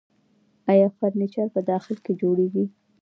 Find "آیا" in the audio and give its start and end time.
0.71-0.87